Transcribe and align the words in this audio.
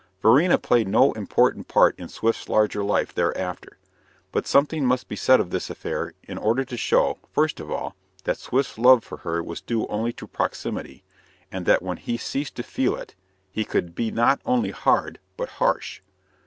Varina 0.23 0.57
played 0.57 0.87
no 0.87 1.11
important 1.11 1.67
part 1.67 1.93
in 1.99 2.09
Swift's 2.09 2.49
larger 2.49 2.83
life 2.83 3.13
thereafter; 3.13 3.77
but 4.31 4.47
something 4.47 4.83
must 4.83 5.07
be 5.07 5.15
said 5.15 5.39
of 5.39 5.51
this 5.51 5.69
affair 5.69 6.15
in 6.23 6.39
order 6.39 6.63
to 6.63 6.75
show, 6.75 7.19
first 7.31 7.59
of 7.59 7.69
all, 7.69 7.95
that 8.23 8.39
Swift's 8.39 8.79
love 8.79 9.03
for 9.03 9.17
her 9.19 9.43
was 9.43 9.61
due 9.61 9.85
only 9.89 10.11
to 10.11 10.25
proximity, 10.25 11.03
and 11.51 11.67
that 11.67 11.83
when 11.83 11.97
he 11.97 12.17
ceased 12.17 12.55
to 12.55 12.63
feel 12.63 12.95
it 12.95 13.13
he 13.51 13.63
could 13.63 13.93
be 13.93 14.09
not 14.09 14.41
only 14.43 14.71
hard, 14.71 15.19
but 15.37 15.49
harsh. 15.61 16.01